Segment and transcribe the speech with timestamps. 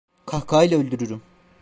[0.25, 1.21] Kahkahayla öldürürüm…